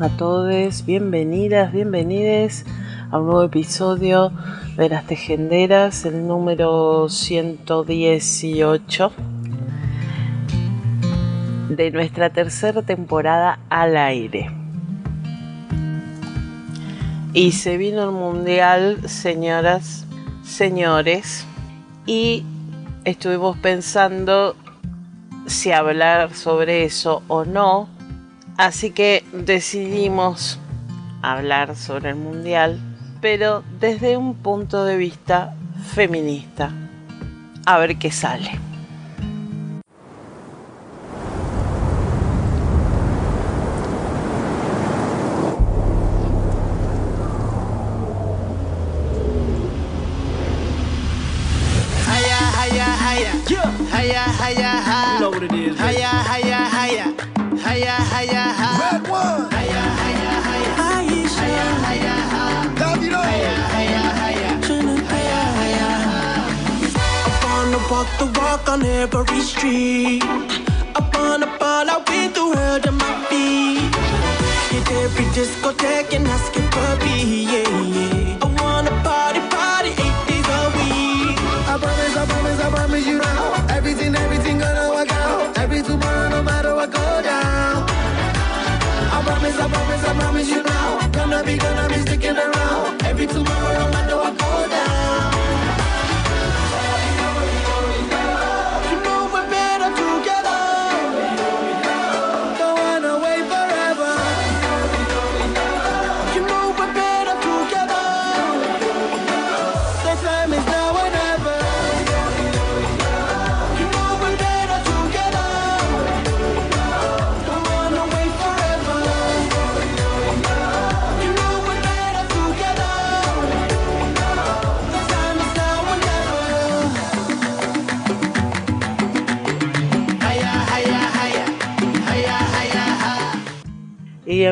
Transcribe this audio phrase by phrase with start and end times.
[0.00, 2.64] a todos, bienvenidas, bienvenides
[3.10, 4.30] a un nuevo episodio
[4.76, 9.12] de Las Tejenderas, el número 118
[11.70, 14.52] de nuestra tercera temporada al aire.
[17.32, 20.06] Y se vino el mundial, señoras,
[20.44, 21.44] señores,
[22.06, 22.44] y
[23.04, 24.54] estuvimos pensando
[25.46, 27.97] si hablar sobre eso o no.
[28.58, 30.58] Así que decidimos
[31.22, 32.80] hablar sobre el mundial,
[33.20, 35.54] pero desde un punto de vista
[35.94, 36.72] feminista.
[37.66, 38.50] A ver qué sale.
[68.68, 70.22] On every street.
[70.22, 73.94] I wanna fall out with the world at my feet.
[74.70, 78.44] Hit every discotheque and ask it for me, yeah, yeah.
[78.44, 81.38] I wanna party, party eight days a week.
[81.72, 83.66] I promise, I promise, I promise you now.
[83.76, 85.56] Everything, everything gonna work out.
[85.58, 87.86] Every tomorrow, no matter what go down.
[89.16, 91.08] I promise, I promise, I promise you now.
[91.12, 93.02] Gonna be, gonna be sticking around.
[93.04, 94.97] Every tomorrow, no matter what go down.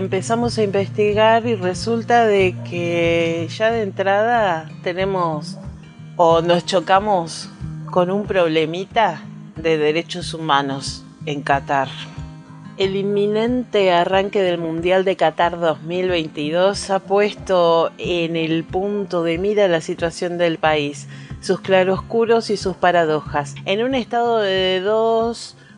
[0.07, 5.59] Empezamos a investigar y resulta de que ya de entrada tenemos
[6.15, 7.51] o nos chocamos
[7.91, 9.21] con un problemita
[9.57, 11.89] de derechos humanos en Qatar.
[12.79, 19.67] El inminente arranque del Mundial de Qatar 2022 ha puesto en el punto de mira
[19.67, 21.09] la situación del país,
[21.41, 23.57] sus claroscuros y sus paradojas.
[23.65, 24.81] En un estado de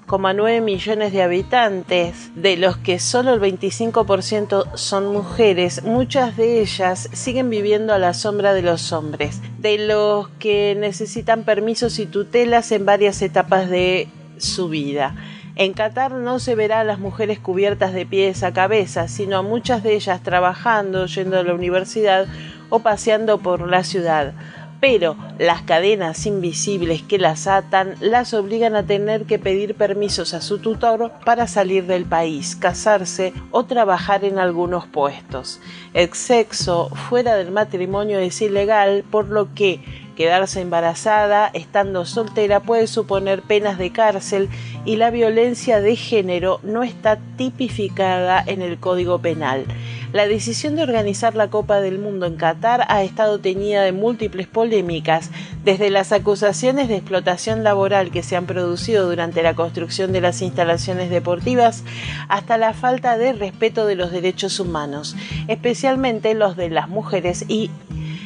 [0.08, 7.10] 2,9 millones de habitantes, de los que solo el 25% son mujeres, muchas de ellas
[7.12, 12.72] siguen viviendo a la sombra de los hombres, de los que necesitan permisos y tutelas
[12.72, 14.08] en varias etapas de
[14.38, 15.14] su vida.
[15.56, 19.42] En Qatar no se verá a las mujeres cubiertas de pies a cabeza, sino a
[19.42, 22.26] muchas de ellas trabajando, yendo a la universidad
[22.70, 24.32] o paseando por la ciudad.
[24.80, 30.40] Pero las cadenas invisibles que las atan las obligan a tener que pedir permisos a
[30.40, 35.60] su tutor para salir del país, casarse o trabajar en algunos puestos.
[35.94, 39.80] El sexo fuera del matrimonio es ilegal, por lo que
[40.18, 44.48] quedarse embarazada estando soltera puede suponer penas de cárcel
[44.88, 49.66] y la violencia de género no está tipificada en el Código Penal.
[50.14, 54.46] La decisión de organizar la Copa del Mundo en Qatar ha estado teñida de múltiples
[54.46, 55.30] polémicas,
[55.62, 60.40] desde las acusaciones de explotación laboral que se han producido durante la construcción de las
[60.40, 61.84] instalaciones deportivas
[62.30, 65.16] hasta la falta de respeto de los derechos humanos,
[65.48, 67.70] especialmente los de las mujeres y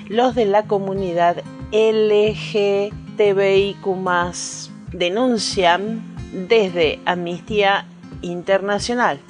[0.08, 1.42] los de la comunidad
[1.72, 3.02] LGTBIQ
[4.92, 7.86] denuncian desde Amnistía
[8.22, 9.20] Internacional.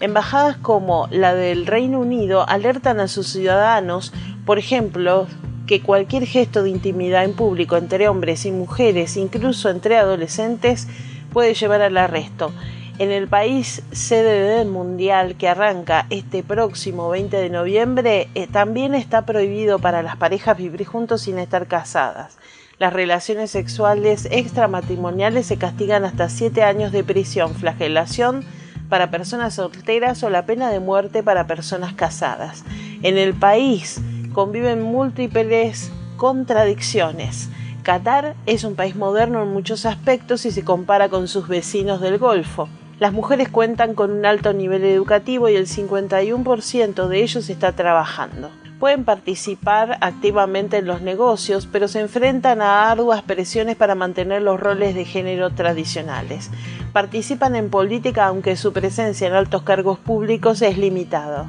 [0.00, 4.12] Embajadas como la del Reino Unido alertan a sus ciudadanos,
[4.44, 5.26] por ejemplo,
[5.66, 10.86] que cualquier gesto de intimidad en público entre hombres y mujeres, incluso entre adolescentes,
[11.32, 12.52] puede llevar al arresto.
[12.98, 18.94] En el país sede del Mundial que arranca este próximo 20 de noviembre, eh, también
[18.94, 22.38] está prohibido para las parejas vivir juntos sin estar casadas.
[22.78, 28.44] Las relaciones sexuales extramatrimoniales se castigan hasta siete años de prisión, flagelación
[28.90, 32.64] para personas solteras o la pena de muerte para personas casadas.
[33.02, 34.02] En el país
[34.34, 37.48] conviven múltiples contradicciones.
[37.82, 42.18] Qatar es un país moderno en muchos aspectos y se compara con sus vecinos del
[42.18, 42.68] Golfo.
[42.98, 48.50] Las mujeres cuentan con un alto nivel educativo y el 51% de ellos está trabajando.
[48.78, 54.60] Pueden participar activamente en los negocios, pero se enfrentan a arduas presiones para mantener los
[54.60, 56.50] roles de género tradicionales.
[56.92, 61.46] Participan en política aunque su presencia en altos cargos públicos es limitado.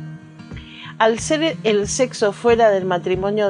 [1.00, 3.50] Al ser el sexo fuera del matrimonio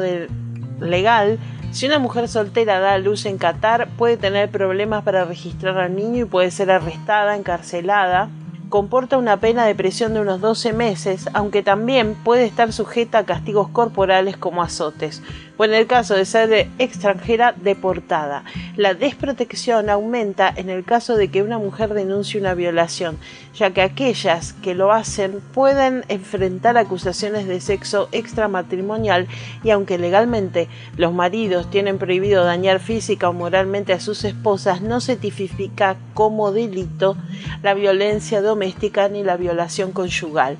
[0.79, 1.37] legal,
[1.71, 5.95] si una mujer soltera da a luz en Qatar, puede tener problemas para registrar al
[5.95, 8.29] niño y puede ser arrestada, encarcelada
[8.69, 13.25] comporta una pena de prisión de unos 12 meses, aunque también puede estar sujeta a
[13.25, 15.21] castigos corporales como azotes,
[15.57, 18.43] o en el caso de ser extranjera, deportada.
[18.75, 23.17] La desprotección aumenta en el caso de que una mujer denuncie una violación,
[23.55, 29.27] ya que aquellas que lo hacen pueden enfrentar acusaciones de sexo extramatrimonial
[29.63, 35.01] y aunque legalmente los maridos tienen prohibido dañar física o moralmente a sus esposas, no
[35.01, 37.17] se tipifica como delito
[37.63, 40.57] la violencia doméstica ni la violación conyugal,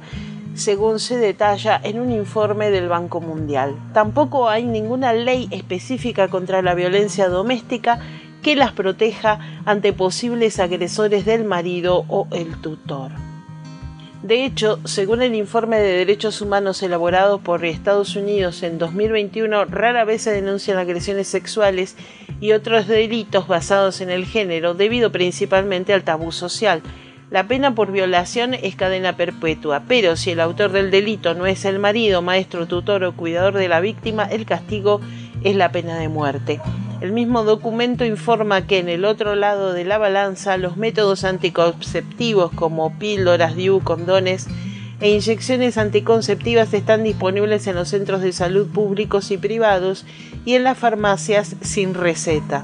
[0.58, 3.76] según se detalla en un informe del Banco Mundial.
[3.94, 8.00] Tampoco hay ninguna ley específica contra la violencia doméstica
[8.42, 13.12] que las proteja ante posibles agresores del marido o el tutor.
[14.24, 20.06] De hecho, según el informe de derechos humanos elaborado por Estados Unidos en 2021, rara
[20.06, 21.96] vez se denuncian agresiones sexuales
[22.42, 26.82] y otros delitos basados en el género, debido principalmente al tabú social.
[27.30, 31.66] La pena por violación es cadena perpetua, pero si el autor del delito no es
[31.66, 35.02] el marido, maestro, tutor o cuidador de la víctima, el castigo
[35.44, 36.62] es la pena de muerte.
[37.02, 42.54] El mismo documento informa que en el otro lado de la balanza los métodos anticonceptivos
[42.54, 44.48] como píldoras, DIU, condones
[45.02, 50.06] e inyecciones anticonceptivas están disponibles en los centros de salud públicos y privados
[50.46, 52.64] y en las farmacias sin receta.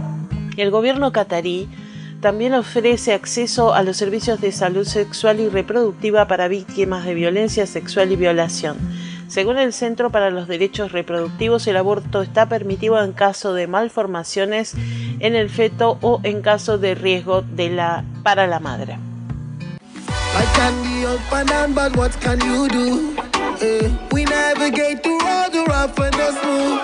[0.56, 1.68] El gobierno catarí
[2.24, 7.68] también ofrece acceso a los servicios de salud sexual y reproductiva para víctimas de violencia
[7.68, 8.78] sexual y violación.
[9.28, 14.74] Según el Centro para los Derechos Reproductivos, el aborto está permitido en caso de malformaciones
[15.20, 17.44] en el feto o en caso de riesgo
[18.24, 18.98] para la madre.
[20.55, 23.17] can be up and down, but what can you do?
[23.17, 26.81] Uh, we navigate through all the rough and the smooth.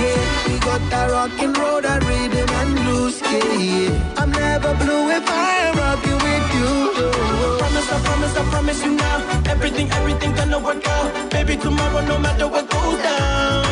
[0.00, 3.20] Yeah, we got that rock and roll, that rhythm and blues.
[3.22, 4.14] Yeah.
[4.20, 6.70] I'm never blue if I am rocking with you.
[7.04, 9.18] I promise, I promise, I promise you now.
[9.52, 11.30] Everything, everything gonna work out.
[11.30, 13.64] Baby, tomorrow, no matter what goes down.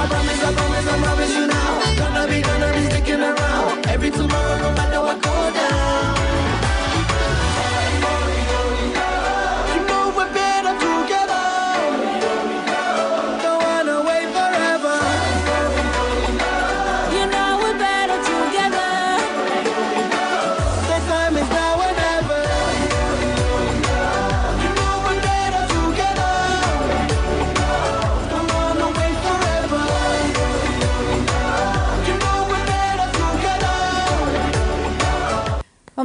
[0.00, 1.96] I promise, I promise, I promise you now.
[2.00, 3.86] Gonna be, gonna be sticking around.
[3.88, 4.73] Every tomorrow,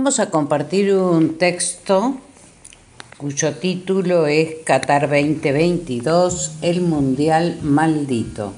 [0.10, 2.18] Vamos a compartir un texto
[3.20, 8.52] cuyo título es Qatar 2022, el Mundial Maldito.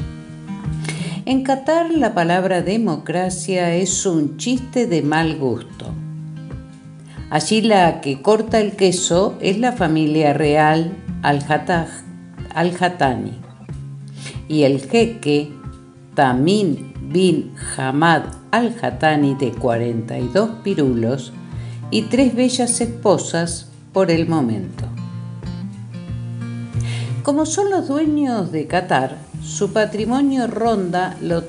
[1.27, 5.95] En Qatar la palabra democracia es un chiste de mal gusto.
[7.31, 10.93] Allí la que corta el queso es la familia real
[11.23, 12.27] al-Hatani
[14.49, 15.56] y el jeque
[16.17, 21.35] Tamim bin Hamad al-Hatani de 42 pirulos
[21.91, 24.87] y tres bellas esposas por el momento.
[27.23, 31.45] Como son los dueños de Qatar, su patrimonio ronda los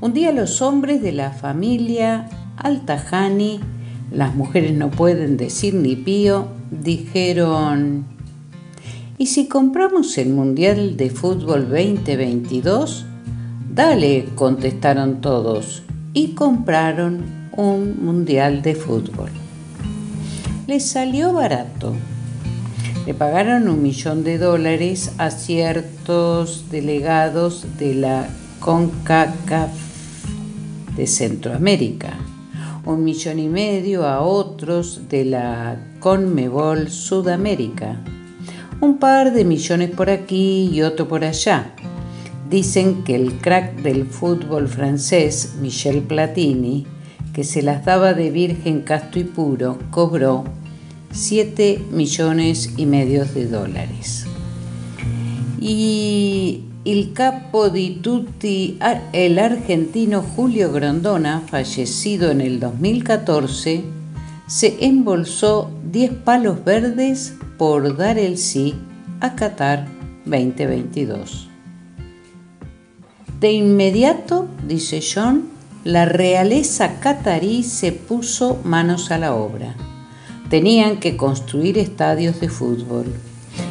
[0.00, 2.28] Un día los hombres de la familia
[2.60, 3.60] Altajani,
[4.12, 8.04] las mujeres no pueden decir ni pío, dijeron,
[9.18, 13.06] ¿y si compramos el Mundial de Fútbol 2022?
[13.74, 17.24] Dale, contestaron todos, y compraron
[17.56, 19.30] un mundial de fútbol.
[20.66, 21.94] Le salió barato.
[23.06, 28.28] Le pagaron un millón de dólares a ciertos delegados de la
[28.60, 29.70] CONCACAF
[30.96, 32.18] de Centroamérica,
[32.84, 38.00] un millón y medio a otros de la CONMEBOL Sudamérica,
[38.80, 41.74] un par de millones por aquí y otro por allá.
[42.48, 46.86] Dicen que el crack del fútbol francés, Michel Platini,
[47.32, 50.44] que se las daba de virgen casto y puro, cobró
[51.12, 54.26] 7 millones y medio de dólares.
[55.60, 58.78] Y el capo di tutti,
[59.12, 63.84] el argentino Julio Grondona, fallecido en el 2014,
[64.46, 68.74] se embolsó 10 palos verdes por dar el sí
[69.20, 69.86] a Qatar
[70.24, 71.48] 2022.
[73.40, 75.48] De inmediato, dice John,
[75.84, 79.74] la realeza catarí se puso manos a la obra.
[80.48, 83.06] Tenían que construir estadios de fútbol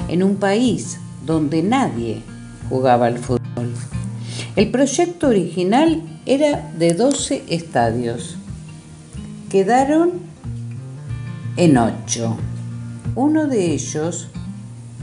[0.07, 2.23] en un país donde nadie
[2.69, 3.73] jugaba al fútbol.
[4.55, 8.37] El proyecto original era de 12 estadios.
[9.49, 10.11] Quedaron
[11.57, 12.37] en 8.
[13.15, 14.29] Uno de ellos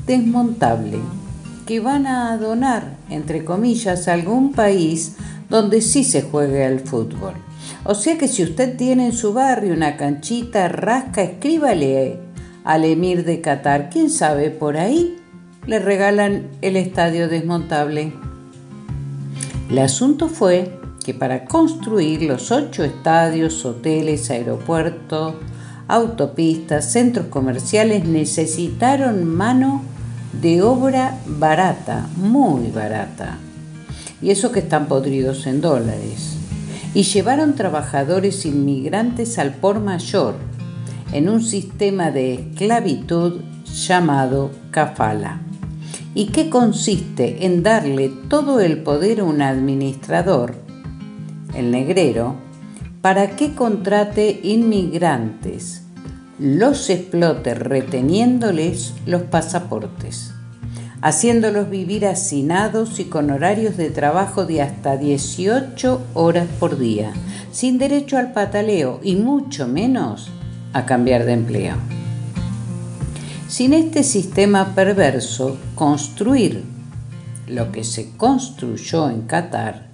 [0.06, 0.98] desmontable,
[1.66, 5.16] que van a donar, entre comillas, a algún país
[5.50, 7.34] donde sí se juegue al fútbol.
[7.84, 12.18] O sea que si usted tiene en su barrio una canchita rasca, escríbale
[12.64, 13.90] al emir de Qatar.
[13.90, 14.50] ¿Quién sabe?
[14.50, 15.16] Por ahí
[15.66, 18.12] le regalan el estadio desmontable.
[19.68, 25.34] El asunto fue que para construir los ocho estadios, hoteles, aeropuertos,
[25.88, 29.82] autopistas, centros comerciales necesitaron mano
[30.40, 33.38] de obra barata, muy barata
[34.20, 36.36] y eso que están podridos en dólares.
[36.94, 40.36] Y llevaron trabajadores inmigrantes al por mayor,
[41.12, 45.40] en un sistema de esclavitud llamado kafala,
[46.16, 50.56] y que consiste en darle todo el poder a un administrador,
[51.54, 52.34] el negrero,
[53.02, 55.84] para que contrate inmigrantes,
[56.40, 60.32] los explote reteniéndoles los pasaportes
[61.02, 67.12] haciéndolos vivir hacinados y con horarios de trabajo de hasta 18 horas por día,
[67.52, 70.30] sin derecho al pataleo y mucho menos
[70.72, 71.76] a cambiar de empleo.
[73.48, 76.64] Sin este sistema perverso, construir
[77.46, 79.86] lo que se construyó en Qatar,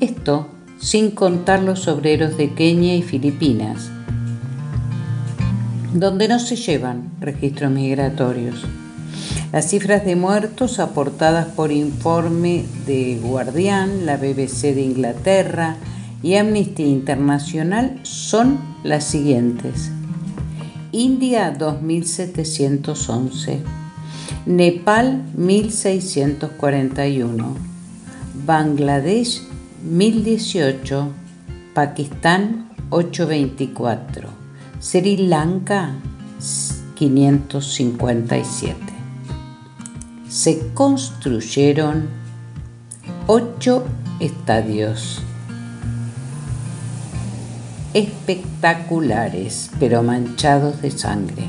[0.00, 0.48] Esto
[0.80, 3.90] sin contar los obreros de Kenia y Filipinas,
[5.92, 8.64] donde no se llevan registros migratorios.
[9.52, 15.76] Las cifras de muertos aportadas por informe de Guardián, la BBC de Inglaterra
[16.22, 19.90] y Amnesty Internacional son las siguientes.
[20.92, 23.60] India 2711,
[24.46, 27.54] Nepal 1641,
[28.46, 29.42] Bangladesh
[29.84, 31.08] 1018,
[31.74, 34.28] Pakistán 824,
[34.80, 35.94] Sri Lanka
[36.96, 38.76] 557.
[40.28, 42.08] Se construyeron
[43.26, 43.84] ocho
[44.20, 45.22] estadios
[47.94, 51.48] espectaculares, pero manchados de sangre.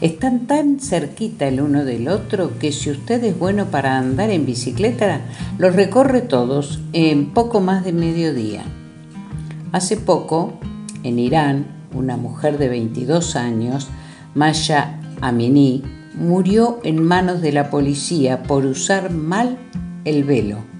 [0.00, 4.46] Están tan cerquita el uno del otro que si usted es bueno para andar en
[4.46, 5.22] bicicleta,
[5.58, 8.64] los recorre todos en poco más de mediodía.
[9.72, 10.54] Hace poco,
[11.02, 13.88] en Irán, una mujer de 22 años,
[14.34, 15.82] Maya Amini,
[16.14, 19.58] murió en manos de la policía por usar mal
[20.04, 20.73] el velo.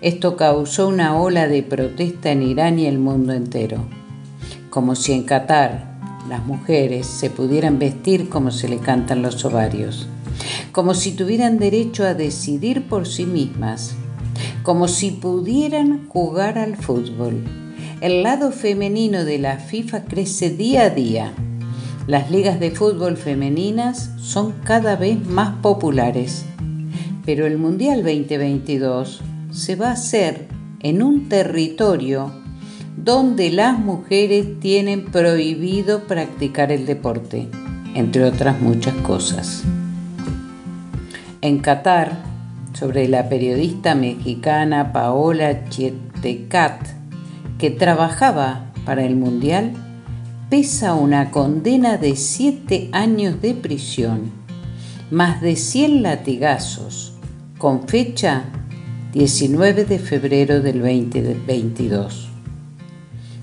[0.00, 3.78] Esto causó una ola de protesta en Irán y el mundo entero,
[4.70, 10.06] como si en Qatar las mujeres se pudieran vestir como se le cantan los ovarios,
[10.70, 13.96] como si tuvieran derecho a decidir por sí mismas,
[14.62, 17.42] como si pudieran jugar al fútbol.
[18.00, 21.32] El lado femenino de la FIFA crece día a día.
[22.06, 26.44] Las ligas de fútbol femeninas son cada vez más populares,
[27.26, 30.48] pero el Mundial 2022 se va a hacer
[30.80, 32.32] en un territorio
[32.96, 37.48] donde las mujeres tienen prohibido practicar el deporte,
[37.94, 39.62] entre otras muchas cosas.
[41.40, 42.24] En Qatar,
[42.72, 46.88] sobre la periodista mexicana Paola Chietecat,
[47.58, 49.72] que trabajaba para el Mundial,
[50.50, 54.32] pesa una condena de siete años de prisión,
[55.10, 57.14] más de 100 latigazos,
[57.58, 58.44] con fecha
[59.12, 62.28] 19 de febrero del 2022,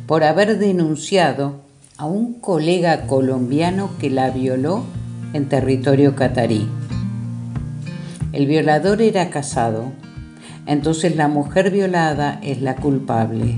[0.05, 1.55] por haber denunciado
[1.97, 4.83] a un colega colombiano que la violó
[5.33, 6.67] en territorio catarí.
[8.31, 9.91] El violador era casado,
[10.67, 13.55] entonces la mujer violada es la culpable,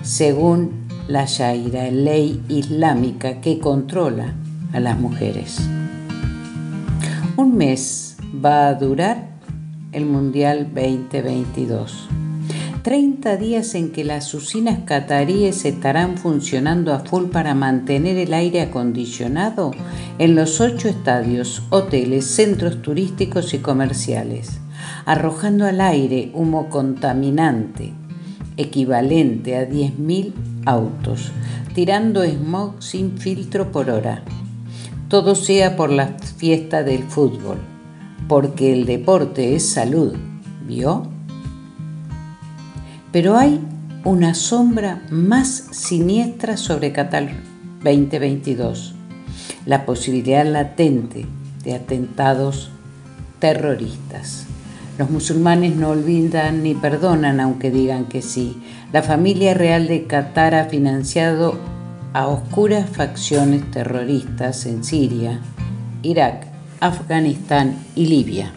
[0.00, 4.32] según la Shaira, ley islámica que controla
[4.72, 5.58] a las mujeres.
[7.36, 9.37] Un mes va a durar
[9.92, 12.08] el Mundial 2022.
[12.82, 18.60] 30 días en que las usinas cataríes estarán funcionando a full para mantener el aire
[18.60, 19.72] acondicionado
[20.18, 24.60] en los ocho estadios, hoteles, centros turísticos y comerciales,
[25.06, 27.92] arrojando al aire humo contaminante
[28.56, 30.32] equivalente a 10.000
[30.66, 31.30] autos,
[31.74, 34.22] tirando smog sin filtro por hora.
[35.08, 37.77] Todo sea por la fiesta del fútbol
[38.28, 40.14] porque el deporte es salud,
[40.66, 41.06] ¿vio?
[43.10, 43.60] Pero hay
[44.04, 47.30] una sombra más siniestra sobre Qatar
[47.82, 48.94] 2022,
[49.66, 51.26] la posibilidad latente
[51.64, 52.70] de atentados
[53.38, 54.46] terroristas.
[54.98, 58.60] Los musulmanes no olvidan ni perdonan aunque digan que sí.
[58.92, 61.56] La familia real de Qatar ha financiado
[62.12, 65.40] a oscuras facciones terroristas en Siria,
[66.02, 66.47] Irak,
[66.80, 68.52] Afganistán y Libia.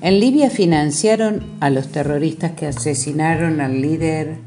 [0.00, 4.38] En Libia financiaron a los terroristas que asesinaron al líder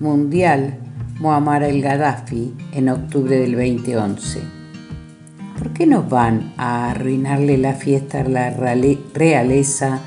[0.00, 0.78] mundial
[1.18, 4.40] Muammar el-Gaddafi en octubre del 2011.
[5.58, 10.00] ¿Por qué no van a arruinarle la fiesta a la realeza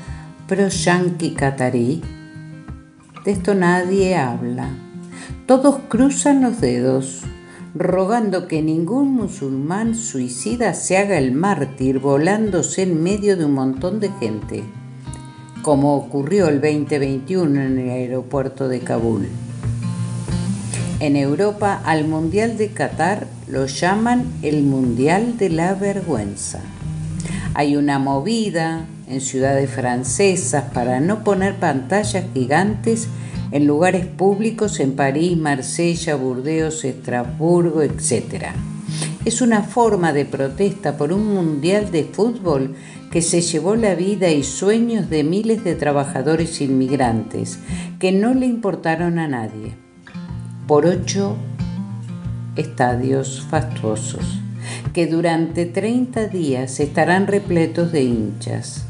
[0.46, 2.02] pro-yanqui catarí?
[3.24, 4.68] De esto nadie habla.
[5.46, 7.22] Todos cruzan los dedos
[7.78, 14.00] rogando que ningún musulmán suicida se haga el mártir volándose en medio de un montón
[14.00, 14.64] de gente,
[15.60, 19.28] como ocurrió el 2021 en el aeropuerto de Kabul.
[21.00, 26.60] En Europa al Mundial de Qatar lo llaman el Mundial de la Vergüenza.
[27.52, 33.08] Hay una movida en ciudades francesas para no poner pantallas gigantes
[33.50, 38.46] en lugares públicos en París, Marsella, Burdeos, Estrasburgo, etc.
[39.24, 42.74] Es una forma de protesta por un mundial de fútbol
[43.10, 47.58] que se llevó la vida y sueños de miles de trabajadores inmigrantes
[47.98, 49.74] que no le importaron a nadie.
[50.66, 51.36] Por ocho
[52.56, 54.40] estadios fastuosos
[54.92, 58.86] que durante 30 días estarán repletos de hinchas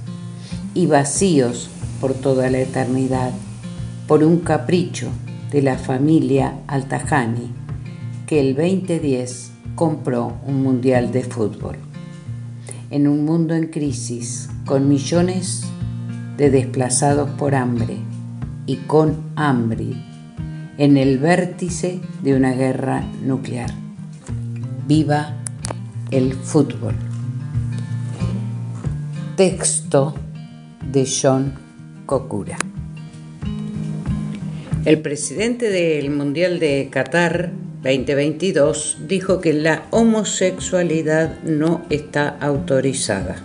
[0.75, 1.69] y vacíos
[2.01, 3.33] por toda la eternidad,
[4.07, 5.11] por un capricho
[5.51, 7.51] de la familia Altajani,
[8.27, 11.77] que el 2010 compró un mundial de fútbol.
[12.91, 15.65] En un mundo en crisis, con millones
[16.37, 17.97] de desplazados por hambre
[18.67, 19.87] y con hambre,
[20.79, 23.71] en el vértice de una guerra nuclear.
[24.87, 25.35] Viva
[26.11, 26.95] el fútbol.
[29.37, 30.15] Texto
[30.93, 31.55] de John
[32.07, 32.57] Kokura.
[34.87, 37.51] El presidente del Mundial de Qatar
[37.83, 43.43] 2022 dijo que la homosexualidad no está autorizada.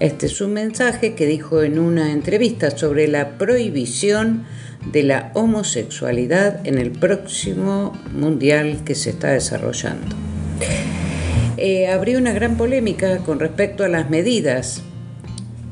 [0.00, 4.44] Este es un mensaje que dijo en una entrevista sobre la prohibición
[4.92, 10.14] de la homosexualidad en el próximo mundial que se está desarrollando.
[11.56, 14.82] Eh, habría una gran polémica con respecto a las medidas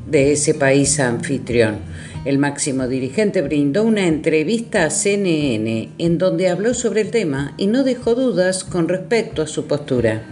[0.09, 1.77] de ese país anfitrión.
[2.25, 7.67] El máximo dirigente brindó una entrevista a CNN en donde habló sobre el tema y
[7.67, 10.23] no dejó dudas con respecto a su postura.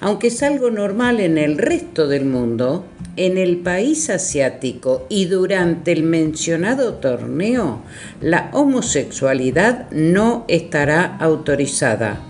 [0.00, 2.84] Aunque es algo normal en el resto del mundo,
[3.16, 7.82] en el país asiático y durante el mencionado torneo,
[8.20, 12.20] la homosexualidad no estará autorizada,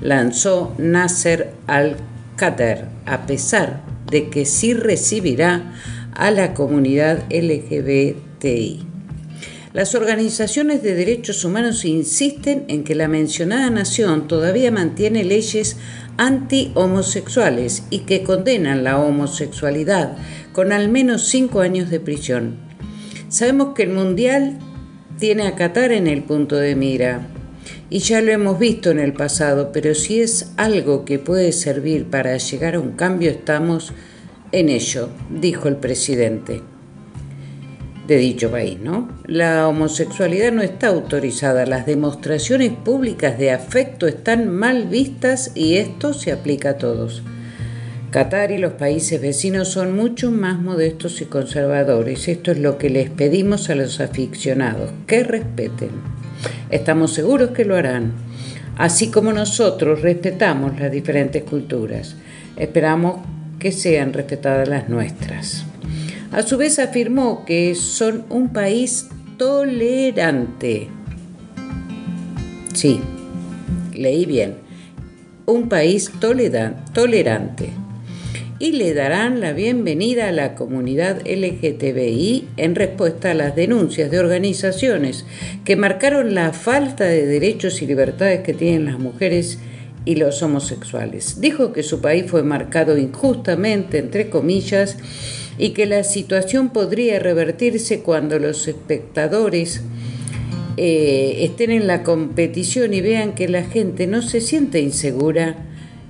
[0.00, 5.72] lanzó Nasser al-Qatar, a pesar de que sí recibirá
[6.14, 7.24] a la comunidad
[9.72, 15.76] Las organizaciones de derechos humanos insisten en que la mencionada nación todavía mantiene leyes
[16.16, 20.16] anti-homosexuales y que condenan la homosexualidad
[20.52, 22.56] con al menos cinco años de prisión.
[23.28, 24.58] Sabemos que el Mundial
[25.18, 27.28] tiene a Qatar en el punto de mira
[27.90, 32.06] y ya lo hemos visto en el pasado, pero si es algo que puede servir
[32.06, 33.92] para llegar a un cambio, estamos
[34.50, 36.69] en ello, dijo el presidente
[38.06, 39.08] de dicho país, ¿no?
[39.26, 46.12] La homosexualidad no está autorizada, las demostraciones públicas de afecto están mal vistas y esto
[46.12, 47.22] se aplica a todos.
[48.10, 52.26] Qatar y los países vecinos son mucho más modestos y conservadores.
[52.26, 55.90] Esto es lo que les pedimos a los aficionados, que respeten.
[56.70, 58.14] Estamos seguros que lo harán,
[58.76, 62.16] así como nosotros respetamos las diferentes culturas.
[62.56, 63.20] Esperamos
[63.60, 65.69] que sean respetadas las nuestras.
[66.32, 70.86] A su vez afirmó que son un país tolerante.
[72.72, 73.00] Sí,
[73.92, 74.54] leí bien.
[75.46, 77.70] Un país tolerante.
[78.60, 84.20] Y le darán la bienvenida a la comunidad LGTBI en respuesta a las denuncias de
[84.20, 85.24] organizaciones
[85.64, 89.58] que marcaron la falta de derechos y libertades que tienen las mujeres
[90.04, 91.40] y los homosexuales.
[91.40, 94.96] Dijo que su país fue marcado injustamente, entre comillas,
[95.60, 99.82] y que la situación podría revertirse cuando los espectadores
[100.76, 105.66] eh, estén en la competición y vean que la gente no se siente insegura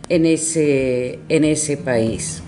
[0.09, 2.43] en ese, en ese país.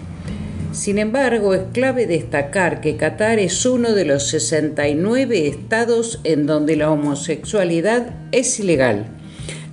[0.72, 6.76] Sin embargo, es clave destacar que Qatar es uno de los 69 estados en donde
[6.76, 9.10] la homosexualidad es ilegal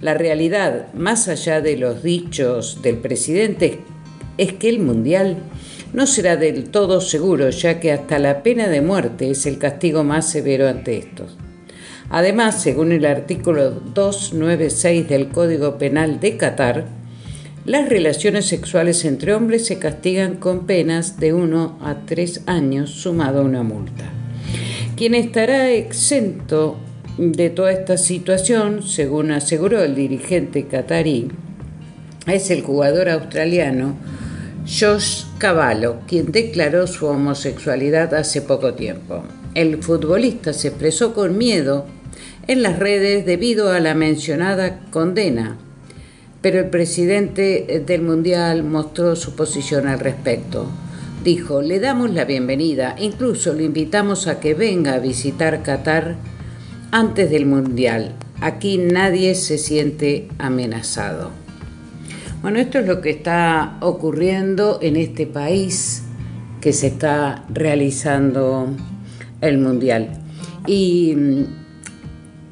[0.01, 3.79] la realidad, más allá de los dichos del presidente,
[4.37, 5.37] es que el Mundial
[5.93, 10.03] no será del todo seguro, ya que hasta la pena de muerte es el castigo
[10.03, 11.37] más severo ante estos.
[12.09, 16.85] Además, según el artículo 296 del Código Penal de Qatar,
[17.65, 23.41] las relaciones sexuales entre hombres se castigan con penas de 1 a 3 años sumado
[23.41, 24.05] a una multa.
[24.95, 26.77] Quien estará exento
[27.17, 31.27] de toda esta situación, según aseguró el dirigente catarí,
[32.25, 33.95] es el jugador australiano
[34.71, 39.23] Josh Cavallo, quien declaró su homosexualidad hace poco tiempo.
[39.55, 41.87] El futbolista se expresó con miedo
[42.47, 45.57] en las redes debido a la mencionada condena,
[46.43, 50.67] pero el presidente del Mundial mostró su posición al respecto.
[51.23, 56.15] Dijo, le damos la bienvenida, incluso le invitamos a que venga a visitar Qatar
[56.91, 58.13] antes del Mundial.
[58.39, 61.38] Aquí nadie se siente amenazado.
[62.41, 66.03] Bueno, esto es lo que está ocurriendo en este país
[66.61, 68.69] que se está realizando
[69.41, 70.11] el Mundial.
[70.65, 71.17] Y,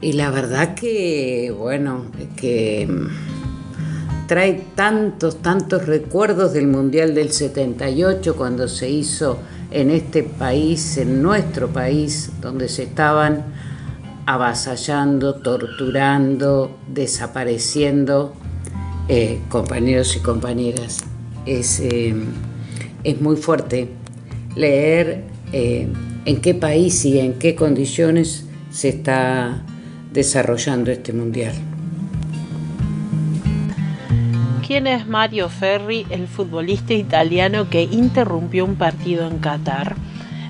[0.02, 2.86] y la verdad que, bueno, que
[4.28, 9.39] trae tantos, tantos recuerdos del Mundial del 78 cuando se hizo
[9.71, 13.45] en este país, en nuestro país, donde se estaban
[14.26, 18.34] avasallando, torturando, desapareciendo
[19.09, 21.03] eh, compañeros y compañeras
[21.45, 22.13] es, eh,
[23.03, 23.89] es muy fuerte
[24.55, 25.87] leer eh,
[26.25, 29.63] en qué país y en qué condiciones se está
[30.11, 31.53] desarrollando este mundial.
[34.65, 39.95] ¿Quién es Mario Ferri, el futbolista italiano que interrumpió un partido en Qatar?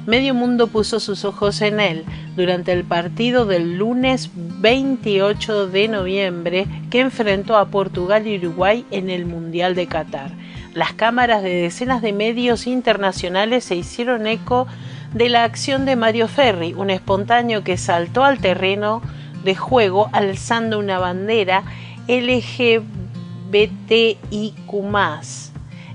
[0.08, 2.06] Medio mundo puso sus ojos en él
[2.38, 9.10] durante el partido del lunes 28 de noviembre que enfrentó a Portugal y Uruguay en
[9.10, 10.32] el Mundial de Qatar.
[10.74, 14.66] Las cámaras de decenas de medios internacionales se hicieron eco
[15.14, 19.02] de la acción de Mario Ferri, un espontáneo que saltó al terreno
[19.44, 21.64] de juego alzando una bandera
[22.08, 22.82] LGBT
[23.52, 24.74] BTIQ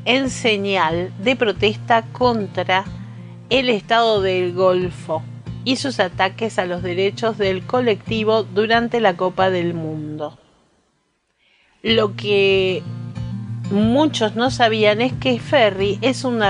[0.04, 2.84] en señal de protesta contra
[3.52, 5.22] el Estado del Golfo
[5.62, 10.38] y sus ataques a los derechos del colectivo durante la Copa del Mundo.
[11.82, 12.82] Lo que
[13.70, 16.42] muchos no sabían es que Ferry es un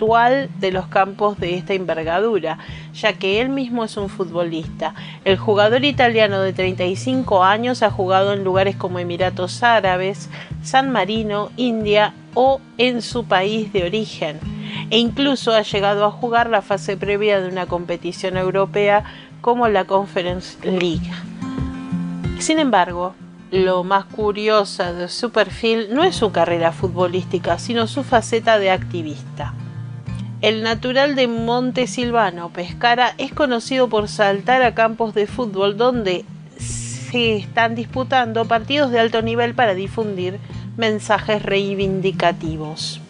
[0.00, 2.58] de los campos de esta envergadura,
[2.94, 4.94] ya que él mismo es un futbolista.
[5.26, 10.30] El jugador italiano de 35 años ha jugado en lugares como Emiratos Árabes,
[10.62, 14.40] San Marino, India o en su país de origen,
[14.88, 19.04] e incluso ha llegado a jugar la fase previa de una competición europea
[19.42, 21.10] como la Conference League.
[22.38, 23.14] Sin embargo,
[23.50, 28.70] lo más curioso de su perfil no es su carrera futbolística, sino su faceta de
[28.70, 29.52] activista.
[30.42, 36.24] El natural de Monte Silvano, Pescara, es conocido por saltar a campos de fútbol donde
[36.56, 40.38] se están disputando partidos de alto nivel para difundir
[40.78, 43.02] mensajes reivindicativos.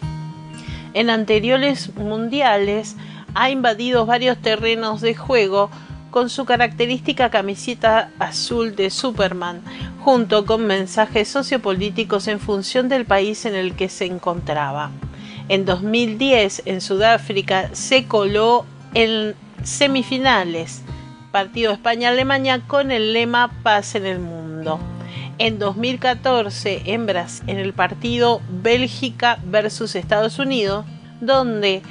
[0.93, 2.97] En anteriores mundiales
[3.33, 5.69] ha invadido varios terrenos de juego
[6.09, 9.61] con su característica camiseta azul de Superman,
[10.01, 14.91] junto con mensajes sociopolíticos en función del país en el que se encontraba.
[15.51, 20.81] En 2010 en Sudáfrica se coló en semifinales,
[21.33, 24.79] partido España-Alemania con el lema Paz en el mundo.
[25.39, 27.05] En 2014 en,
[27.47, 30.85] en el partido Bélgica versus Estados Unidos,
[31.19, 31.81] donde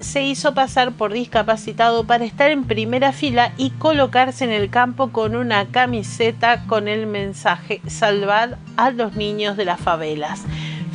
[0.00, 5.12] se hizo pasar por discapacitado para estar en primera fila y colocarse en el campo
[5.12, 10.42] con una camiseta con el mensaje salvar a los niños de las favelas.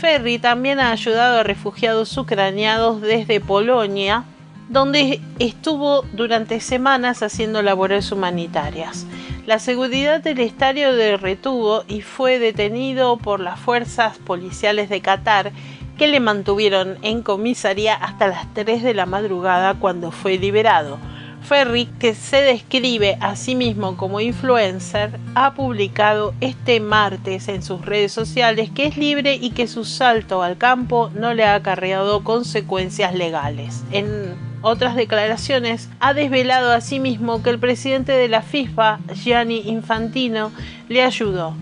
[0.06, 4.24] Ferry también ha ayudado a refugiados ucranianos desde Polonia,
[4.70, 9.08] donde estuvo durante semanas haciendo labores humanitarias.
[9.48, 15.52] La seguridad del estadio de retuvo y fue detenido por las fuerzas policiales de Qatar
[15.98, 21.00] que le mantuvieron en comisaría hasta las 3 de la madrugada cuando fue liberado.
[21.46, 27.86] Ferry, que se describe a sí mismo como influencer, ha publicado este martes en sus
[27.86, 32.24] redes sociales que es libre y que su salto al campo no le ha acarreado
[32.24, 33.84] consecuencias legales.
[33.92, 39.70] En otras declaraciones, ha desvelado a sí mismo que el presidente de la FIFA, Gianni
[39.70, 40.52] Infantino,
[40.90, 41.54] le ayudó.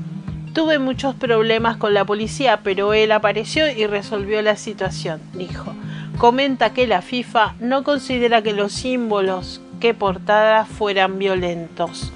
[0.53, 5.73] Tuve muchos problemas con la policía, pero él apareció y resolvió la situación, dijo.
[6.17, 12.13] Comenta que la FIFA no considera que los símbolos que portada fueran violentos,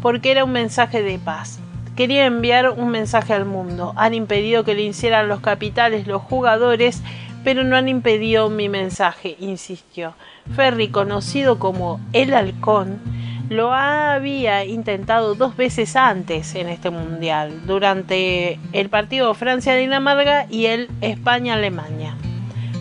[0.00, 1.58] porque era un mensaje de paz.
[1.96, 3.92] Quería enviar un mensaje al mundo.
[3.96, 7.02] Han impedido que le hicieran los capitales los jugadores,
[7.42, 10.14] pero no han impedido mi mensaje, insistió.
[10.54, 13.00] Ferry, conocido como el halcón,
[13.48, 20.88] lo había intentado dos veces antes en este mundial, durante el partido Francia-Dinamarca y el
[21.00, 22.14] España-Alemania.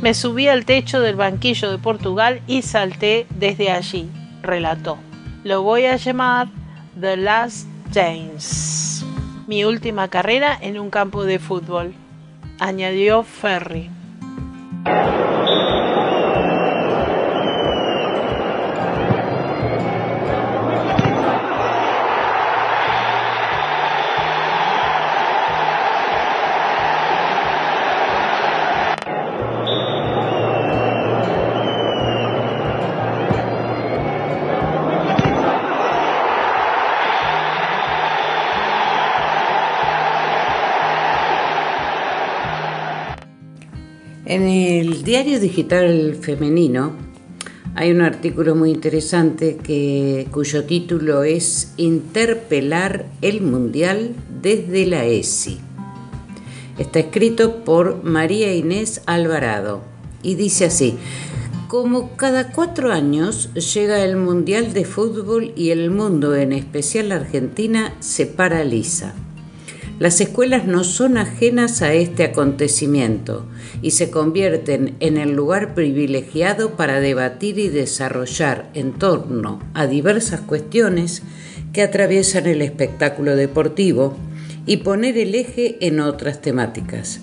[0.03, 4.09] Me subí al techo del banquillo de Portugal y salté desde allí,
[4.41, 4.97] relató.
[5.45, 6.49] Lo voy a llamar
[6.99, 9.05] The Last James.
[9.47, 11.93] Mi última carrera en un campo de fútbol,
[12.59, 13.89] añadió Ferry.
[45.23, 46.91] Diario digital femenino
[47.75, 55.59] hay un artículo muy interesante que, cuyo título es Interpelar el Mundial desde la ESI.
[56.77, 59.81] Está escrito por María Inés Alvarado
[60.23, 60.95] y dice así,
[61.69, 67.15] como cada cuatro años llega el Mundial de Fútbol y el mundo, en especial la
[67.15, 69.13] Argentina, se paraliza.
[70.03, 73.45] Las escuelas no son ajenas a este acontecimiento
[73.81, 80.41] y se convierten en el lugar privilegiado para debatir y desarrollar en torno a diversas
[80.41, 81.23] cuestiones
[81.71, 84.17] que atraviesan el espectáculo deportivo
[84.65, 87.19] y poner el eje en otras temáticas.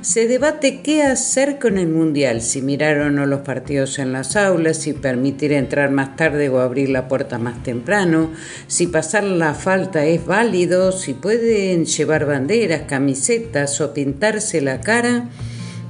[0.00, 4.36] Se debate qué hacer con el Mundial, si mirar o no los partidos en las
[4.36, 8.30] aulas, si permitir entrar más tarde o abrir la puerta más temprano,
[8.68, 15.28] si pasar la falta es válido, si pueden llevar banderas, camisetas o pintarse la cara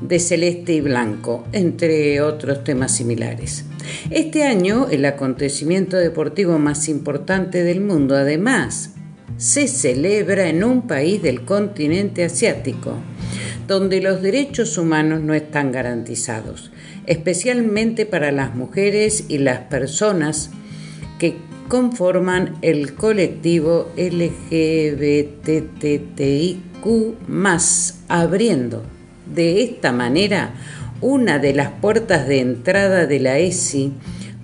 [0.00, 3.64] de celeste y blanco, entre otros temas similares.
[4.10, 8.93] Este año, el acontecimiento deportivo más importante del mundo, además,
[9.36, 12.98] se celebra en un país del continente asiático,
[13.66, 16.70] donde los derechos humanos no están garantizados,
[17.06, 20.50] especialmente para las mujeres y las personas
[21.18, 21.36] que
[21.68, 24.50] conforman el colectivo LGBTTIQ,
[28.08, 28.82] abriendo
[29.34, 30.54] de esta manera
[31.00, 33.92] una de las puertas de entrada de la ESI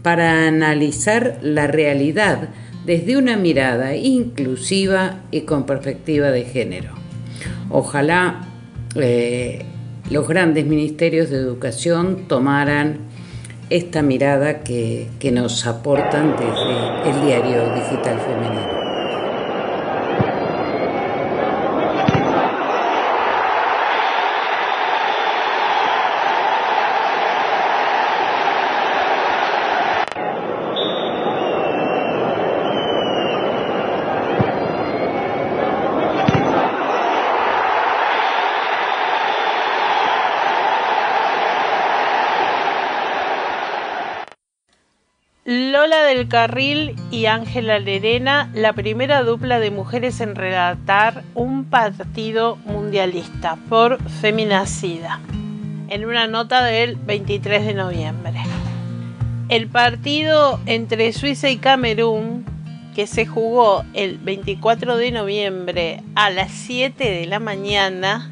[0.02, 2.48] para analizar la realidad
[2.84, 6.94] desde una mirada inclusiva y con perspectiva de género.
[7.68, 8.48] Ojalá
[8.96, 9.64] eh,
[10.10, 12.98] los grandes ministerios de educación tomaran
[13.70, 18.80] esta mirada que, que nos aportan desde el diario digital femenino.
[45.50, 53.56] Lola Carril y Ángela Lerena, la primera dupla de mujeres en relatar un partido mundialista
[53.68, 55.20] por Feminacida,
[55.88, 58.40] en una nota del 23 de noviembre.
[59.48, 62.44] El partido entre Suiza y Camerún,
[62.94, 68.30] que se jugó el 24 de noviembre a las 7 de la mañana,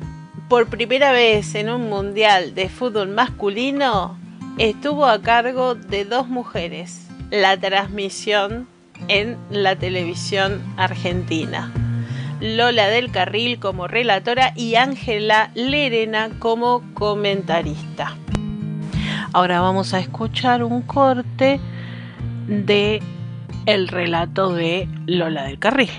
[0.49, 4.19] por primera vez en un mundial de fútbol masculino,
[4.59, 8.67] estuvo a cargo de dos mujeres, la transmisión
[9.09, 11.73] en la televisión argentina.
[12.41, 18.17] Lola del Carril como relatora y Ángela Lerena como comentarista.
[19.33, 21.61] Ahora vamos a escuchar un corte
[22.47, 23.03] de
[23.67, 25.91] el relato de Lola del Carril.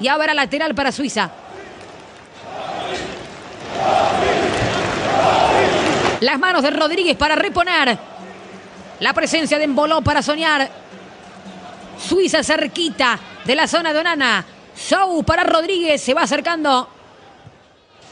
[0.00, 1.30] Y ahora lateral para Suiza.
[6.20, 7.98] Las manos de Rodríguez para reponer.
[9.00, 10.68] La presencia de Emboló para soñar.
[11.98, 14.44] Suiza cerquita de la zona de Onana.
[14.76, 16.02] Sou para Rodríguez.
[16.02, 16.88] Se va acercando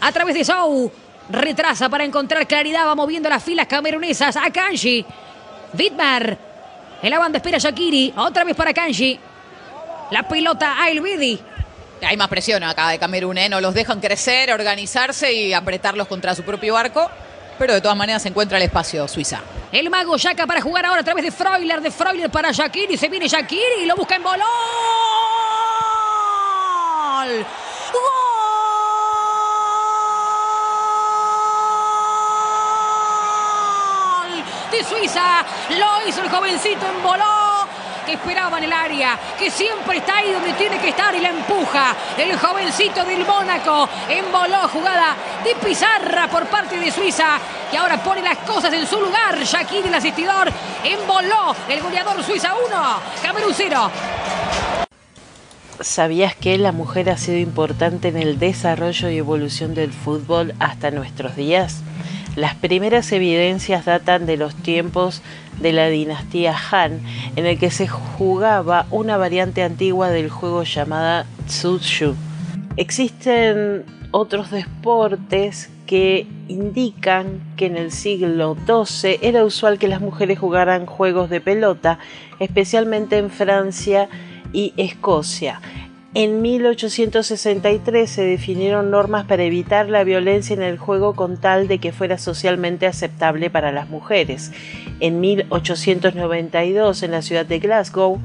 [0.01, 0.91] a través de Sou.
[1.31, 2.87] Retrasa para encontrar claridad.
[2.87, 5.05] Va moviendo las filas camerunesas a Kanji.
[5.75, 6.39] Vidmar.
[7.03, 8.15] En la banda espera Shakiri.
[8.17, 9.21] Otra vez para Kanji.
[10.11, 11.39] La pelota a Elvedi.
[12.01, 13.49] Hay más presión acá de Camerún, ¿eh?
[13.49, 17.11] No los dejan crecer, organizarse y apretarlos contra su propio arco.
[17.59, 19.41] Pero de todas maneras se encuentra el espacio Suiza.
[19.73, 22.97] El mago Yaka para jugar ahora a través de Freuler, de Freuler para Shakiri.
[22.97, 24.47] Se viene Shakiri y lo busca en bolón.
[27.93, 28.05] ¡Gol!
[34.71, 35.45] De Suiza.
[35.71, 37.48] Lo hizo el jovencito en bolón
[38.09, 41.29] que esperaba en el área, que siempre está ahí donde tiene que estar y la
[41.29, 41.95] empuja.
[42.17, 47.39] El jovencito del Mónaco emboló jugada de pizarra por parte de Suiza
[47.71, 49.39] y ahora pone las cosas en su lugar.
[49.45, 50.51] Shakir, el asistidor,
[50.83, 52.77] emboló el goleador Suiza 1,
[53.23, 53.91] Camerún 0.
[55.81, 60.91] ¿Sabías que la mujer ha sido importante en el desarrollo y evolución del fútbol hasta
[60.91, 61.83] nuestros días?
[62.39, 65.23] Las primeras evidencias datan de los tiempos
[65.61, 67.01] de la dinastía Han,
[67.35, 72.15] en el que se jugaba una variante antigua del juego llamada Tsushu.
[72.77, 80.39] Existen otros deportes que indican que en el siglo XII era usual que las mujeres
[80.39, 81.99] jugaran juegos de pelota,
[82.39, 84.09] especialmente en Francia
[84.53, 85.61] y Escocia.
[86.15, 91.79] En 1863 se definieron normas para evitar la violencia en el juego con tal de
[91.79, 94.51] que fuera socialmente aceptable para las mujeres.
[95.01, 98.19] En 1892, en la ciudad de Glasgow,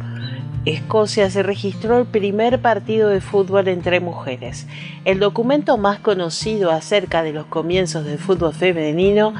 [0.63, 4.65] Escocia, se registró el primer partido de fútbol entre mujeres.
[5.03, 9.33] El documento más conocido acerca de los comienzos del fútbol femenino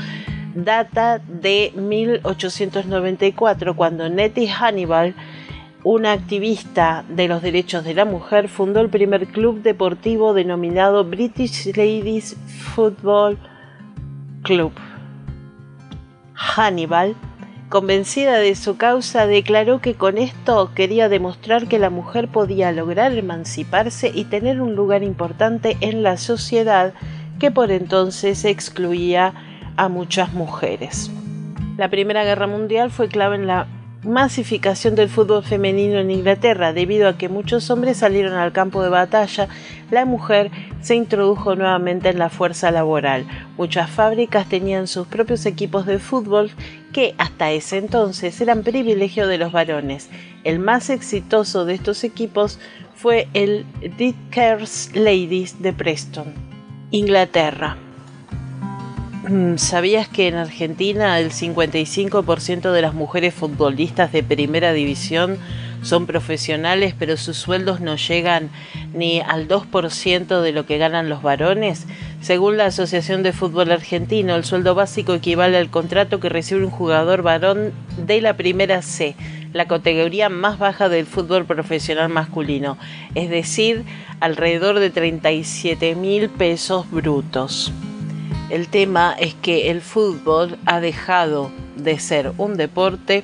[0.54, 5.16] data de 1894, cuando Nettie Hannibal
[5.84, 11.76] una activista de los derechos de la mujer, fundó el primer club deportivo denominado British
[11.76, 12.38] Ladies
[12.74, 13.38] Football
[14.44, 14.72] Club.
[16.34, 17.16] Hannibal,
[17.68, 23.12] convencida de su causa, declaró que con esto quería demostrar que la mujer podía lograr
[23.14, 26.94] emanciparse y tener un lugar importante en la sociedad
[27.40, 29.34] que por entonces excluía
[29.76, 31.12] a muchas mujeres.
[31.78, 33.68] La Primera Guerra Mundial fue clave en la
[34.04, 36.74] masificación del fútbol femenino en Inglaterra.
[36.74, 39.47] Debido a que muchos hombres salieron al campo de batalla,
[39.91, 40.51] la mujer
[40.82, 43.26] se introdujo nuevamente en la fuerza laboral.
[43.58, 46.51] Muchas fábricas tenían sus propios equipos de fútbol
[46.91, 50.10] que hasta ese entonces eran privilegio de los varones.
[50.43, 52.60] El más exitoso de estos equipos
[52.95, 53.66] fue el
[53.97, 56.34] Dickers Ladies de Preston,
[56.91, 57.78] Inglaterra.
[59.24, 65.38] Mm, ¿Sabías que en Argentina el 55% de las mujeres futbolistas de primera división
[65.82, 68.50] son profesionales, pero sus sueldos no llegan
[68.94, 71.86] ni al 2% de lo que ganan los varones?
[72.20, 76.70] Según la Asociación de Fútbol Argentino, el sueldo básico equivale al contrato que recibe un
[76.70, 79.16] jugador varón de la primera C,
[79.54, 82.78] la categoría más baja del fútbol profesional masculino,
[83.16, 83.86] es decir,
[84.20, 87.72] alrededor de 37 mil pesos brutos.
[88.54, 93.24] El tema es que el fútbol ha dejado de ser un deporte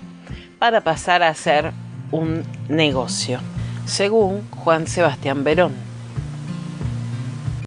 [0.58, 1.72] para pasar a ser
[2.10, 3.40] un negocio,
[3.86, 5.76] según Juan Sebastián Verón.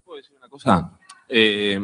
[0.03, 0.99] ¿Puedo decir una cosa?
[1.29, 1.79] Eh,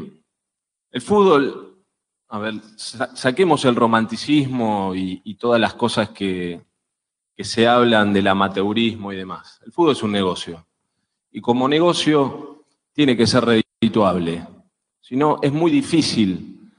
[0.92, 1.82] el fútbol,
[2.28, 6.60] a ver, saquemos el romanticismo y, todas las cosas que,
[7.34, 9.62] que se hablan del amateurismo y demás.
[9.66, 10.68] El fútbol es un negocio.
[11.32, 14.46] Y como negocio tiene que ser redituable.
[15.10, 16.70] Si no, es muy difícil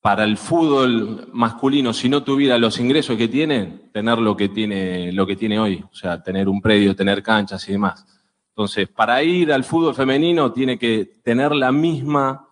[0.00, 5.12] para el fútbol masculino, si no tuviera los ingresos que tiene, tener lo que tiene,
[5.12, 5.84] lo que tiene hoy.
[5.88, 8.04] O sea, tener un predio, tener canchas y demás.
[8.48, 12.48] Entonces, para ir al fútbol femenino tiene que tener la misma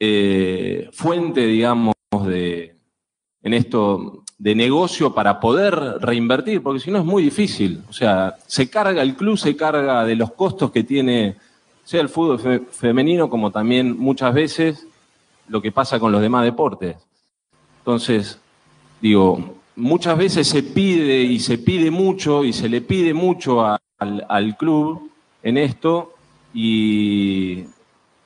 [0.00, 1.94] eh, fuente, digamos,
[2.26, 2.76] de,
[3.42, 7.84] en esto de negocio para poder reinvertir, porque si no es muy difícil.
[7.88, 11.36] O sea, se carga el club, se carga de los costos que tiene
[11.86, 14.88] sea el fútbol femenino como también muchas veces
[15.46, 16.96] lo que pasa con los demás deportes.
[17.78, 18.40] Entonces,
[19.00, 23.64] digo, muchas veces se pide y se pide mucho y se le pide mucho
[23.98, 25.12] al, club
[25.44, 26.12] en esto
[26.52, 27.66] y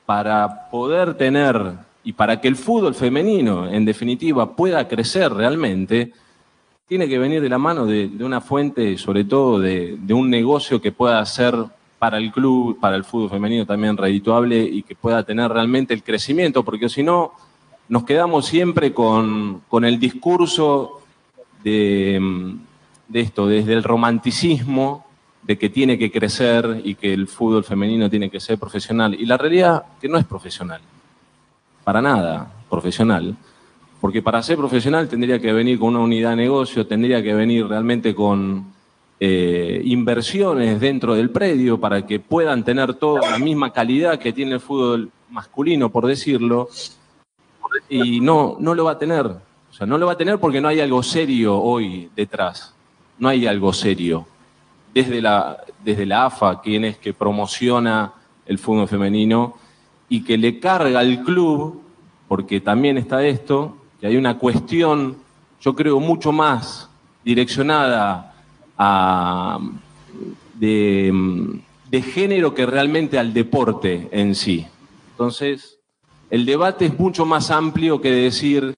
[0.07, 6.13] para poder tener y para que el fútbol femenino, en definitiva, pueda crecer realmente,
[6.87, 10.31] tiene que venir de la mano de, de una fuente, sobre todo de, de, un
[10.31, 11.53] negocio que pueda ser
[12.01, 16.01] para el club, para el fútbol femenino también redituable y que pueda tener realmente el
[16.01, 17.33] crecimiento, porque si no,
[17.89, 20.99] nos quedamos siempre con, el discurso
[21.63, 22.57] de,
[23.07, 25.05] de esto, desde el romanticismo,
[25.43, 29.13] de que tiene que crecer y que el fútbol femenino tiene que ser profesional.
[29.13, 30.81] Y la realidad que no es profesional,
[31.83, 33.37] para nada profesional,
[33.99, 37.67] porque para ser profesional tendría que venir con una unidad de negocio, tendría que venir
[37.67, 38.70] realmente con
[39.23, 44.53] eh, inversiones dentro del predio para que puedan tener toda la misma calidad que tiene
[44.53, 46.69] el fútbol masculino, por decirlo,
[47.87, 49.27] y no, no lo va a tener.
[49.27, 52.73] O sea, no lo va a tener porque no hay algo serio hoy detrás.
[53.19, 54.25] No hay algo serio.
[54.91, 58.13] Desde la, desde la AFA, quien es que promociona
[58.47, 59.53] el fútbol femenino
[60.09, 61.79] y que le carga al club,
[62.27, 65.17] porque también está esto, que hay una cuestión,
[65.59, 66.89] yo creo, mucho más
[67.23, 68.30] direccionada
[70.59, 74.67] de, género que realmente al deporte en sí.
[75.11, 75.79] Entonces,
[76.29, 78.75] el debate es mucho más amplio que decir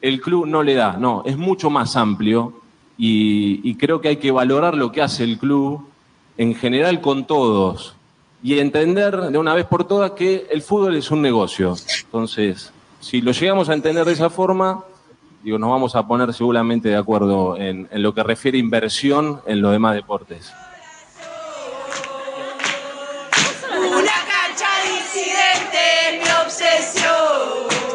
[0.00, 2.60] el club no le da, no, es mucho más amplio
[2.98, 5.88] y, creo que hay que valorar lo que hace el club
[6.36, 7.96] en general con todos
[8.42, 11.74] y entender de una vez por todas que el fútbol es un negocio.
[12.04, 14.84] Entonces, si lo llegamos a entender de esa forma,
[15.42, 19.60] digo, nos vamos a poner seguramente de acuerdo en, en lo que refiere inversión en
[19.60, 20.52] los demás deportes.
[23.70, 25.78] Una cancha disidente
[26.08, 27.91] es mi obsesión.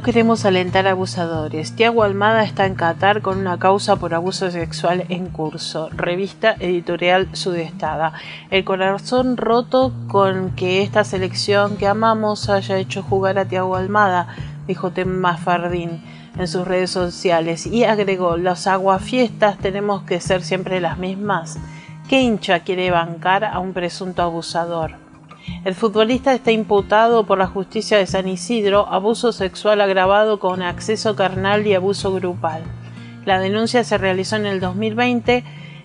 [0.00, 1.76] No queremos alentar abusadores.
[1.76, 5.90] Tiago Almada está en Qatar con una causa por abuso sexual en curso.
[5.90, 8.14] Revista editorial Sudestada.
[8.50, 14.28] El corazón roto con que esta selección que amamos haya hecho jugar a Tiago Almada,
[14.66, 16.02] dijo Tema Fardín
[16.38, 21.58] en sus redes sociales y agregó, los aguafiestas tenemos que ser siempre las mismas.
[22.08, 25.09] ¿Qué hincha quiere bancar a un presunto abusador?
[25.64, 31.16] El futbolista está imputado por la justicia de San Isidro abuso sexual agravado con acceso
[31.16, 32.62] carnal y abuso grupal.
[33.26, 35.44] La denuncia se realizó en el 2020,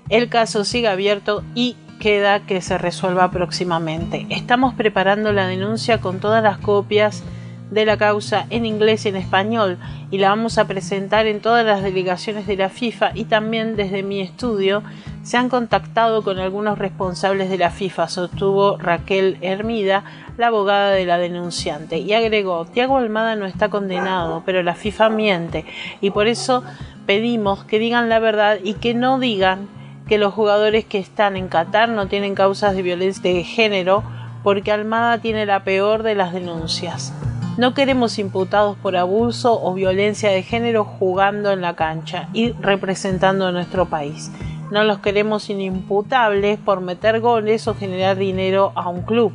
[0.09, 4.25] el caso sigue abierto y queda que se resuelva próximamente.
[4.29, 7.23] Estamos preparando la denuncia con todas las copias
[7.71, 9.77] de la causa en inglés y en español
[10.11, 14.03] y la vamos a presentar en todas las delegaciones de la FIFA y también desde
[14.03, 14.83] mi estudio
[15.23, 20.03] se han contactado con algunos responsables de la FIFA, sostuvo Raquel Hermida,
[20.37, 25.09] la abogada de la denunciante, y agregó, Tiago Almada no está condenado, pero la FIFA
[25.09, 25.65] miente
[25.99, 26.63] y por eso
[27.07, 29.67] pedimos que digan la verdad y que no digan
[30.07, 34.03] que los jugadores que están en Qatar no tienen causas de violencia de género
[34.43, 37.11] porque Almada tiene la peor de las denuncias.
[37.57, 43.47] No queremos imputados por abuso o violencia de género jugando en la cancha y representando
[43.47, 44.29] a nuestro país.
[44.71, 49.31] No los queremos inimputables por meter goles o generar dinero a un club.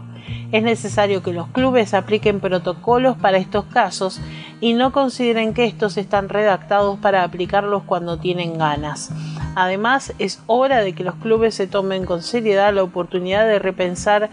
[0.53, 4.21] Es necesario que los clubes apliquen protocolos para estos casos
[4.61, 9.11] y no consideren que estos están redactados para aplicarlos cuando tienen ganas.
[9.55, 14.29] Además, es hora de que los clubes se tomen con seriedad la oportunidad de repensar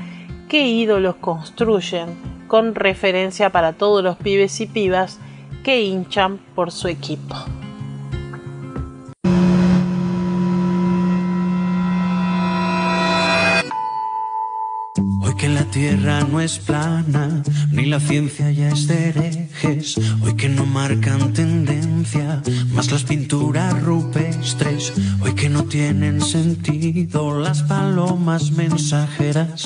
[0.49, 5.19] qué ídolos construyen con referencia para todos los pibes y pibas
[5.63, 7.35] que hinchan por su equipo.
[15.21, 19.97] Hoy que la tierra no es plana, ni la ciencia ya es de herejes.
[20.23, 22.41] Hoy que no marcan tendencia,
[22.71, 24.93] más las pinturas rupestres.
[25.21, 29.65] Hoy que no tienen sentido las palomas mensajeras.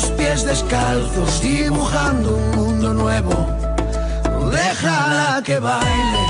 [0.00, 3.34] los pies descalzos, dibujando un mundo nuevo.
[4.52, 6.24] Déjala que baile.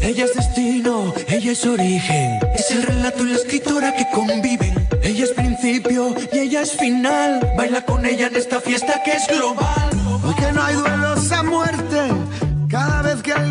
[0.00, 4.88] Ella es destino, ella es origen, es el relato y la escritora que conviven.
[5.02, 7.46] Ella es principio y ella es final.
[7.58, 9.90] Baila con ella en esta fiesta que es global.
[10.22, 11.87] Porque no hay duelos a muerte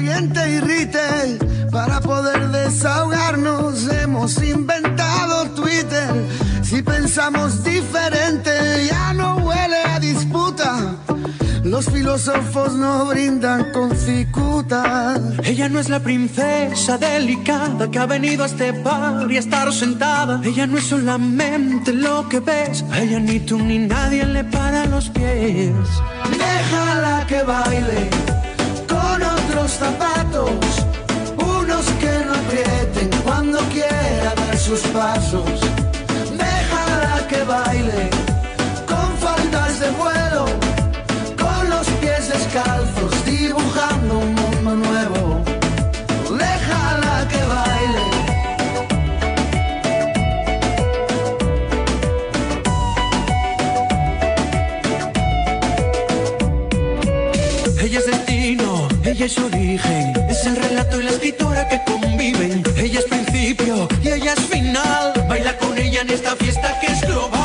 [0.08, 6.10] vez que alguien te irrite, para poder desahogarnos hemos inventado Twitter.
[6.64, 8.52] Si pensamos diferente,
[8.88, 10.96] ya no huele a disputa.
[11.64, 15.20] Los filósofos no brindan con cicuta.
[15.44, 19.72] Ella no es la princesa delicada que ha venido a este par y a estar
[19.74, 20.40] sentada.
[20.44, 22.86] Ella no es solamente lo que ves.
[22.92, 25.74] A ella ni tú ni nadie le para los pies.
[26.32, 28.37] Déjala que baile
[29.72, 30.50] zapatos,
[31.38, 35.60] unos que no aprieten cuando quiera dar sus pasos.
[36.38, 38.17] Déjala que baile
[59.18, 60.14] ella es origen.
[60.30, 62.62] Es el relato y la escritora que conviven.
[62.78, 65.12] Ella es principio y ella es final.
[65.28, 67.37] Baila con ella en esta fiesta que es global.